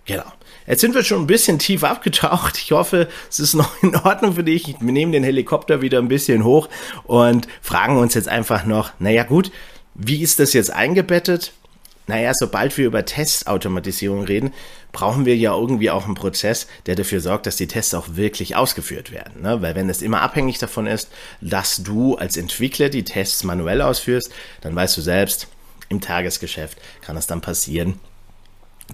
Genau. 0.04 0.24
Jetzt 0.66 0.80
sind 0.80 0.94
wir 0.94 1.02
schon 1.02 1.22
ein 1.22 1.26
bisschen 1.26 1.58
tief 1.58 1.82
abgetaucht. 1.82 2.58
Ich 2.58 2.70
hoffe, 2.70 3.08
es 3.28 3.40
ist 3.40 3.54
noch 3.54 3.82
in 3.82 3.96
Ordnung 3.96 4.34
für 4.34 4.44
dich. 4.44 4.76
Wir 4.80 4.92
nehmen 4.92 5.12
den 5.12 5.24
Helikopter 5.24 5.80
wieder 5.80 5.98
ein 5.98 6.08
bisschen 6.08 6.44
hoch 6.44 6.68
und 7.04 7.48
fragen 7.60 7.98
uns 7.98 8.14
jetzt 8.14 8.28
einfach 8.28 8.64
noch, 8.64 8.92
naja 9.00 9.24
gut, 9.24 9.50
wie 9.94 10.22
ist 10.22 10.38
das 10.38 10.52
jetzt 10.52 10.72
eingebettet? 10.72 11.52
Naja, 12.12 12.34
sobald 12.34 12.76
wir 12.76 12.84
über 12.84 13.06
Testautomatisierung 13.06 14.24
reden, 14.24 14.52
brauchen 14.92 15.24
wir 15.24 15.34
ja 15.34 15.54
irgendwie 15.56 15.90
auch 15.90 16.04
einen 16.04 16.14
Prozess, 16.14 16.66
der 16.84 16.94
dafür 16.94 17.20
sorgt, 17.20 17.46
dass 17.46 17.56
die 17.56 17.66
Tests 17.66 17.94
auch 17.94 18.16
wirklich 18.16 18.54
ausgeführt 18.54 19.12
werden. 19.12 19.40
Ne? 19.40 19.62
Weil 19.62 19.74
wenn 19.74 19.88
es 19.88 20.02
immer 20.02 20.20
abhängig 20.20 20.58
davon 20.58 20.86
ist, 20.86 21.08
dass 21.40 21.82
du 21.82 22.16
als 22.16 22.36
Entwickler 22.36 22.90
die 22.90 23.04
Tests 23.04 23.44
manuell 23.44 23.80
ausführst, 23.80 24.30
dann 24.60 24.76
weißt 24.76 24.94
du 24.94 25.00
selbst, 25.00 25.48
im 25.88 26.02
Tagesgeschäft 26.02 26.76
kann 27.00 27.16
es 27.16 27.26
dann 27.26 27.40
passieren, 27.40 27.98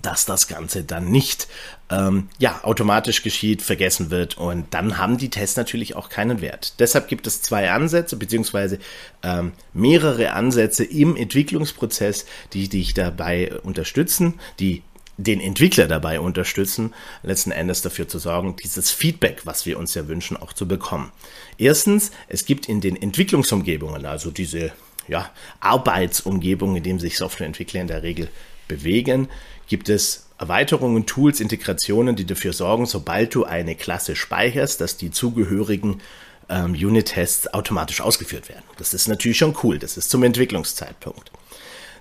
dass 0.02 0.25
das 0.25 0.49
Ganze 0.49 0.85
dann 0.85 1.11
nicht 1.11 1.49
ähm, 1.90 2.28
ja, 2.38 2.61
automatisch 2.62 3.23
geschieht, 3.23 3.62
vergessen 3.62 4.11
wird 4.11 4.37
und 4.37 4.73
dann 4.75 4.99
haben 4.99 5.19
die 5.19 5.31
Tests 5.31 5.57
natürlich 5.57 5.97
auch 5.97 6.09
keinen 6.09 6.40
Wert. 6.40 6.75
Deshalb 6.78 7.09
gibt 7.09 7.26
es 7.26 7.43
zwei 7.43 7.71
Ansätze 7.71 8.17
beziehungsweise 8.17 8.78
ähm, 9.23 9.52
mehrere 9.73 10.33
Ansätze 10.33 10.85
im 10.85 11.17
Entwicklungsprozess, 11.17 12.26
die 12.52 12.69
dich 12.69 12.95
dabei 12.95 13.52
unterstützen, 13.62 14.35
die 14.61 14.83
den 15.19 15.40
Entwickler 15.40 15.88
dabei 15.88 16.21
unterstützen, 16.21 16.95
letzten 17.25 17.50
Endes 17.50 17.83
dafür 17.83 18.07
zu 18.07 18.21
sorgen, 18.21 18.55
dieses 18.57 18.93
Feedback, 18.93 19.43
was 19.45 19.67
wir 19.67 19.78
uns 19.78 19.95
ja 19.95 20.07
wünschen, 20.07 20.37
auch 20.37 20.52
zu 20.52 20.69
bekommen. 20.69 21.11
Erstens, 21.59 22.12
es 22.28 22.45
gibt 22.45 22.69
in 22.69 22.81
den 22.81 22.95
Entwicklungsumgebungen, 22.95 24.07
also 24.07 24.31
diese 24.31 24.73
ja, 25.09 25.28
Arbeitsumgebungen, 25.59 26.76
in 26.76 26.83
denen 26.85 26.99
sich 27.00 27.19
Softwareentwickler 27.19 27.81
in 27.81 27.88
der 27.88 28.05
Regel 28.05 28.28
bewegen, 28.69 29.29
gibt 29.67 29.89
es 29.89 30.27
Erweiterungen, 30.39 31.07
Tools, 31.07 31.41
Integrationen, 31.41 32.15
die 32.15 32.25
dafür 32.25 32.53
sorgen, 32.53 32.87
sobald 32.87 33.35
du 33.35 33.45
eine 33.45 33.75
Klasse 33.75 34.15
speicherst, 34.15 34.81
dass 34.81 34.97
die 34.97 35.11
zugehörigen 35.11 36.01
ähm, 36.49 36.73
Unit-Tests 36.73 37.53
automatisch 37.53 38.01
ausgeführt 38.01 38.49
werden. 38.49 38.65
Das 38.79 38.95
ist 38.95 39.09
natürlich 39.09 39.39
schon 39.39 39.57
cool, 39.63 39.79
das 39.79 39.97
ist 39.97 40.11
zum 40.11 40.23
Entwicklungszeitpunkt. 40.23 41.33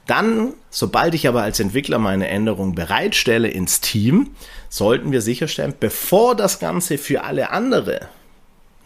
Dann, 0.06 0.54
sobald 0.70 1.16
ich 1.16 1.28
aber 1.28 1.42
als 1.42 1.60
Entwickler 1.60 2.00
meine 2.00 2.30
Änderung 2.30 2.76
bereitstelle 2.76 3.50
ins 3.50 3.82
Team, 3.82 4.32
sollten 4.70 5.12
wir 5.12 5.22
sicherstellen, 5.22 5.74
bevor 5.78 6.36
das 6.36 6.60
Ganze 6.60 6.98
für 6.98 7.24
alle 7.24 7.50
andere 7.50 8.08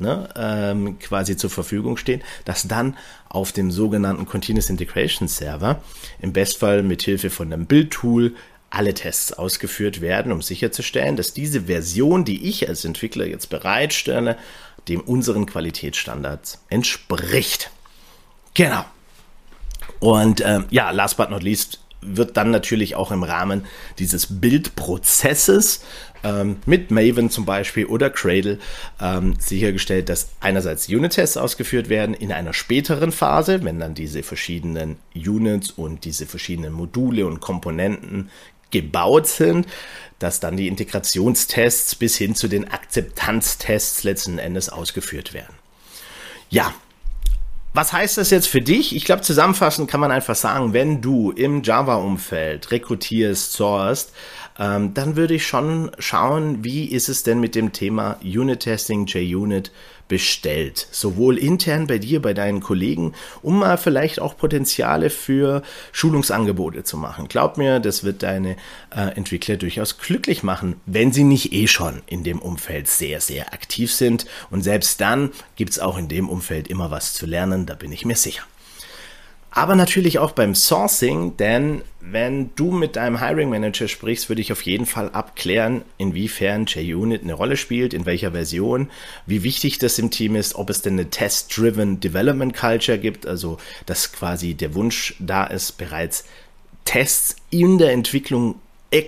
ne, 0.02 0.28
ähm, 0.36 1.00
quasi 1.00 1.38
zur 1.38 1.50
Verfügung 1.50 1.96
steht, 1.96 2.24
dass 2.44 2.68
dann 2.68 2.98
auf 3.30 3.52
dem 3.52 3.72
sogenannten 3.72 4.26
Continuous 4.26 4.70
Integration 4.70 5.28
Server 5.28 5.82
im 6.20 6.34
Bestfall 6.34 6.84
mit 6.84 7.04
Hilfe 7.04 7.30
von 7.30 7.54
einem 7.54 7.66
Build-Tool 7.66 8.36
alle 8.70 8.94
Tests 8.94 9.34
ausgeführt 9.34 10.02
werden, 10.02 10.32
um 10.32 10.42
sicherzustellen, 10.42 11.18
dass 11.18 11.34
diese 11.34 11.64
Version, 11.64 12.26
die 12.26 12.50
ich 12.50 12.68
als 12.68 12.86
Entwickler 12.86 13.26
jetzt 13.26 13.50
bereitstelle, 13.50 14.38
dem 14.88 15.02
unseren 15.02 15.46
Qualitätsstandards 15.46 16.64
entspricht. 16.70 17.70
Genau. 18.54 18.84
Und 20.00 20.42
ähm, 20.44 20.66
ja, 20.72 20.92
last 20.92 21.18
but 21.18 21.30
not 21.30 21.44
least 21.44 21.80
wird 22.02 22.38
dann 22.38 22.52
natürlich 22.52 22.96
auch 22.96 23.12
im 23.12 23.24
Rahmen 23.24 23.66
dieses 24.00 24.40
Bildprozesses 24.42 25.84
ähm, 26.24 26.58
mit 26.66 26.92
Maven 26.92 27.30
zum 27.30 27.46
Beispiel 27.46 27.86
oder 27.86 28.10
Cradle 28.10 28.60
ähm, 29.00 29.36
sichergestellt, 29.40 30.10
dass 30.10 30.30
einerseits 30.40 30.88
Unit-Tests 30.88 31.38
ausgeführt 31.38 31.90
werden 31.90 32.14
in 32.14 32.32
einer 32.32 32.54
späteren 32.54 33.12
Phase, 33.12 33.64
wenn 33.64 33.80
dann 33.80 33.94
diese 33.94 34.24
verschiedenen 34.24 34.98
Units 35.16 35.72
und 35.72 36.06
diese 36.06 36.26
verschiedenen 36.26 36.74
Module 36.74 37.26
und 37.26 37.40
Komponenten 37.40 38.30
gebaut 38.72 39.28
sind, 39.28 39.68
dass 40.20 40.40
dann 40.40 40.58
die 40.58 40.68
Integrationstests 40.68 41.96
bis 41.96 42.18
hin 42.18 42.36
zu 42.36 42.48
den 42.48 42.70
Akzeptanztests 42.70 44.04
letzten 44.04 44.38
Endes 44.38 44.70
ausgeführt 44.70 45.34
werden. 45.34 45.56
Ja, 46.50 46.74
was 47.74 47.94
heißt 47.94 48.18
das 48.18 48.30
jetzt 48.32 48.48
für 48.48 48.62
dich? 48.62 48.96
Ich 48.96 49.06
glaube, 49.06 49.22
zusammenfassend 49.22 49.90
kann 49.90 50.02
man 50.02 50.12
einfach 50.12 50.36
sagen, 50.36 50.74
wenn 50.74 51.02
du 51.02 51.32
im 51.32 51.64
Java-Umfeld 51.64 52.72
rekrutierst, 52.72 53.54
sourcest, 53.54 54.14
ähm, 54.60 54.94
dann 54.94 55.16
würde 55.16 55.36
ich 55.36 55.48
schon 55.48 55.92
schauen, 55.98 56.64
wie 56.64 56.86
ist 56.86 57.08
es 57.08 57.24
denn 57.24 57.40
mit 57.40 57.56
dem 57.56 57.72
Thema 57.72 58.18
Unit-Testing, 58.24 59.06
JUnit 59.06 59.72
bestellt. 60.12 60.90
Sowohl 60.92 61.38
intern 61.38 61.88
bei 61.88 61.98
dir, 61.98 62.22
bei 62.22 62.34
deinen 62.34 62.60
Kollegen, 62.60 63.14
um 63.42 63.60
mal 63.60 63.78
vielleicht 63.78 64.20
auch 64.20 64.36
Potenziale 64.36 65.10
für 65.10 65.62
Schulungsangebote 65.94 66.84
zu 66.84 66.98
machen. 66.98 67.30
Glaub 67.30 67.58
mir, 67.58 67.80
das 67.80 68.04
wird 68.04 68.22
deine 68.22 68.58
äh, 68.94 69.16
Entwickler 69.16 69.56
durchaus 69.56 70.00
glücklich 70.00 70.44
machen, 70.44 70.76
wenn 70.86 71.14
sie 71.14 71.24
nicht 71.24 71.54
eh 71.54 71.66
schon 71.68 72.02
in 72.08 72.26
dem 72.26 72.40
Umfeld 72.40 72.90
sehr, 72.90 73.22
sehr 73.22 73.54
aktiv 73.54 73.94
sind. 73.94 74.26
Und 74.50 74.64
selbst 74.64 75.00
dann 75.00 75.32
gibt 75.56 75.72
es 75.72 75.80
auch 75.80 75.98
in 75.98 76.10
dem 76.10 76.28
Umfeld 76.28 76.68
immer 76.68 76.92
was 76.92 77.14
zu 77.14 77.26
lernen, 77.26 77.66
da 77.66 77.76
bin 77.76 77.94
ich 77.94 78.04
mir 78.04 78.18
sicher 78.18 78.44
aber 79.52 79.76
natürlich 79.76 80.18
auch 80.18 80.32
beim 80.32 80.56
Sourcing, 80.56 81.36
denn 81.36 81.82
wenn 82.00 82.52
du 82.56 82.72
mit 82.72 82.96
deinem 82.96 83.20
Hiring 83.20 83.50
Manager 83.50 83.90
sprichst, 83.90 84.30
würde 84.30 84.42
ich 84.42 84.52
auf 84.54 84.62
jeden 84.62 84.86
Fall 84.86 85.10
abklären, 85.10 85.84
inwiefern 85.98 86.66
JUnit 86.66 87.24
eine 87.24 87.34
Rolle 87.34 87.58
spielt, 87.58 87.94
in 87.94 88.06
welcher 88.06 88.32
Version, 88.32 88.90
wie 89.26 89.44
wichtig 89.44 89.78
das 89.78 90.00
im 90.00 90.10
Team 90.10 90.36
ist, 90.36 90.56
ob 90.56 90.70
es 90.70 90.82
denn 90.82 90.94
eine 90.94 91.10
Test-Driven 91.10 92.00
Development 92.00 92.56
Culture 92.56 92.98
gibt, 92.98 93.28
also 93.28 93.58
dass 93.86 94.14
quasi 94.14 94.54
der 94.54 94.74
Wunsch 94.74 95.16
da 95.20 95.44
ist, 95.44 95.78
bereits 95.78 96.24
Tests 96.86 97.36
in 97.50 97.78
der 97.78 97.92
Entwicklung 97.92 98.56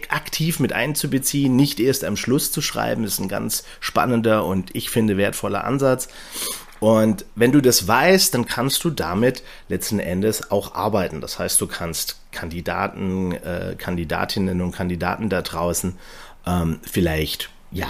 aktiv 0.10 0.60
mit 0.60 0.72
einzubeziehen, 0.72 1.56
nicht 1.56 1.80
erst 1.80 2.04
am 2.04 2.16
Schluss 2.16 2.52
zu 2.52 2.62
schreiben, 2.62 3.04
ist 3.04 3.20
ein 3.20 3.28
ganz 3.28 3.64
spannender 3.80 4.46
und 4.46 4.74
ich 4.74 4.90
finde 4.90 5.18
wertvoller 5.18 5.66
Ansatz. 5.66 6.08
Und 6.84 7.24
wenn 7.36 7.54
du 7.54 7.62
das 7.62 7.88
weißt, 7.88 8.34
dann 8.34 8.46
kannst 8.46 8.84
du 8.84 8.90
damit 8.90 9.42
letzten 9.70 10.02
Endes 10.02 10.52
auch 10.52 10.76
arbeiten. 10.76 11.22
Das 11.22 11.40
heißt, 11.40 11.62
du 11.62 11.66
kannst 11.66 12.18
Kandidaten, 12.34 13.32
äh, 13.32 13.76
Kandidatinnen 13.78 14.60
und 14.60 14.74
Kandidaten 14.74 15.30
da 15.30 15.42
draußen 15.42 15.96
ähm, 16.46 16.82
vielleicht 16.82 17.52
ja 17.72 17.88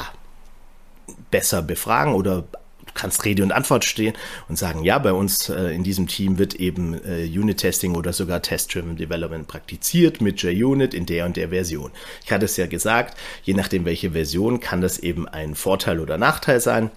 besser 1.32 1.64
befragen 1.64 2.14
oder 2.14 2.44
du 2.44 2.92
kannst 2.94 3.26
Rede 3.26 3.42
und 3.42 3.52
Antwort 3.52 3.84
stehen 3.84 4.14
und 4.48 4.60
sagen, 4.60 4.84
ja, 4.84 5.00
bei 5.00 5.12
uns 5.12 5.50
äh, 5.50 5.74
in 5.74 5.84
diesem 5.84 6.06
Team 6.06 6.38
wird 6.38 6.54
eben 6.54 6.94
äh, 7.04 7.26
Unit-Testing 7.26 7.96
oder 7.96 8.14
sogar 8.14 8.44
Test-Driven 8.44 8.96
Development 8.96 9.48
praktiziert 9.48 10.22
mit 10.22 10.44
JUnit 10.44 10.94
in 10.94 11.08
der 11.08 11.26
und 11.26 11.36
der 11.36 11.50
Version. 11.50 11.90
Ich 12.24 12.32
hatte 12.32 12.46
es 12.46 12.58
ja 12.58 12.68
gesagt, 12.68 13.18
je 13.42 13.56
nachdem 13.56 13.86
welche 13.86 14.12
Version 14.12 14.60
kann 14.60 14.82
das 14.82 15.00
eben 15.00 15.28
ein 15.28 15.56
Vorteil 15.56 16.00
oder 16.00 16.20
Nachteil 16.20 16.60
sein 16.60 16.92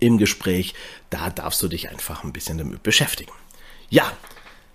im 0.00 0.18
Gespräch. 0.18 0.74
Da 1.10 1.30
darfst 1.30 1.62
du 1.62 1.68
dich 1.68 1.90
einfach 1.90 2.24
ein 2.24 2.32
bisschen 2.32 2.58
damit 2.58 2.82
beschäftigen. 2.82 3.32
Ja, 3.90 4.10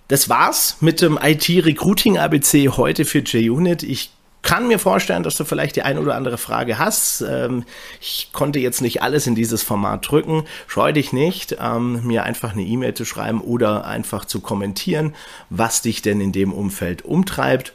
das 0.08 0.30
war's 0.30 0.78
mit 0.80 1.02
dem 1.02 1.20
IT-Recruiting 1.22 2.18
ABC 2.18 2.70
heute 2.70 3.04
für 3.04 3.20
JUnit. 3.20 3.84
Ich 3.84 4.12
kann 4.42 4.68
mir 4.68 4.80
vorstellen, 4.80 5.24
dass 5.24 5.36
du 5.36 5.44
vielleicht 5.44 5.76
die 5.76 5.82
ein 5.82 5.98
oder 5.98 6.16
andere 6.16 6.38
Frage 6.38 6.78
hast. 6.78 7.22
Ähm, 7.22 7.66
ich 8.00 8.30
konnte 8.32 8.60
jetzt 8.60 8.82
nicht 8.82 9.02
alles 9.02 9.28
in 9.28 9.36
dieses 9.36 9.64
Format 9.64 10.10
drücken. 10.10 10.46
Scheu 10.68 10.94
dich 10.94 11.12
nicht, 11.12 11.58
ähm, 11.60 12.06
mir 12.06 12.24
einfach 12.24 12.54
eine 12.54 12.64
E-Mail 12.64 12.94
zu 12.94 13.04
schreiben 13.04 13.42
oder 13.42 13.86
einfach 13.86 14.24
zu 14.24 14.40
kommentieren, 14.40 15.16
was 15.50 15.82
dich 15.82 16.02
denn 16.02 16.22
in 16.22 16.32
dem 16.32 16.54
Umfeld 16.54 17.04
umtreibt. 17.04 17.74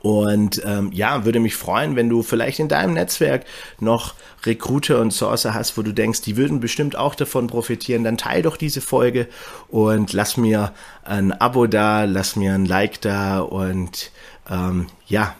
Und 0.00 0.62
ähm, 0.64 0.90
ja, 0.92 1.24
würde 1.24 1.40
mich 1.40 1.56
freuen, 1.56 1.94
wenn 1.94 2.08
du 2.08 2.22
vielleicht 2.22 2.58
in 2.58 2.68
deinem 2.68 2.94
Netzwerk 2.94 3.44
noch 3.80 4.14
Recruiter 4.44 5.00
und 5.00 5.12
Sourcer 5.12 5.52
hast, 5.52 5.76
wo 5.76 5.82
du 5.82 5.92
denkst, 5.92 6.22
die 6.22 6.36
würden 6.36 6.60
bestimmt 6.60 6.96
auch 6.96 7.14
davon 7.14 7.46
profitieren. 7.46 8.04
Dann 8.04 8.16
teil 8.16 8.42
doch 8.42 8.56
diese 8.56 8.80
Folge 8.80 9.28
und 9.68 10.12
lass 10.12 10.36
mir 10.36 10.72
ein 11.04 11.32
Abo 11.32 11.66
da, 11.66 12.04
lass 12.04 12.36
mir 12.36 12.54
ein 12.54 12.64
Like 12.64 13.00
da 13.02 13.40
und 13.40 14.10
ähm, 14.50 14.86
ja, 15.06 15.34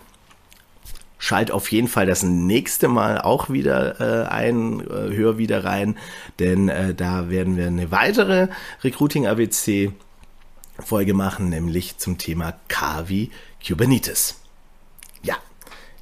schalt 1.18 1.50
auf 1.50 1.72
jeden 1.72 1.88
Fall 1.88 2.04
das 2.04 2.22
nächste 2.22 2.88
Mal 2.88 3.18
auch 3.18 3.48
wieder 3.48 4.00
äh, 4.00 4.28
ein, 4.28 4.80
äh, 4.80 5.14
hör 5.14 5.38
wieder 5.38 5.64
rein, 5.64 5.96
denn 6.38 6.68
äh, 6.68 6.94
da 6.94 7.30
werden 7.30 7.56
wir 7.56 7.66
eine 7.66 7.90
weitere 7.90 8.48
Recruiting 8.82 9.26
ABC 9.26 9.92
Folge 10.78 11.14
machen, 11.14 11.48
nämlich 11.48 11.98
zum 11.98 12.18
Thema 12.18 12.54
Kavi 12.68 13.30
Kubernetes. 13.66 14.40
Ja, 15.22 15.36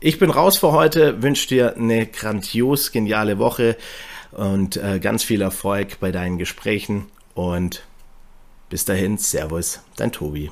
ich 0.00 0.18
bin 0.18 0.30
raus 0.30 0.56
für 0.58 0.72
heute, 0.72 1.22
wünsche 1.22 1.48
dir 1.48 1.76
eine 1.76 2.06
grandios 2.06 2.92
geniale 2.92 3.38
Woche 3.38 3.76
und 4.32 4.76
äh, 4.76 4.98
ganz 4.98 5.22
viel 5.22 5.42
Erfolg 5.42 6.00
bei 6.00 6.10
deinen 6.10 6.38
Gesprächen 6.38 7.06
und 7.34 7.84
bis 8.68 8.84
dahin, 8.84 9.18
Servus, 9.18 9.80
dein 9.96 10.12
Tobi. 10.12 10.50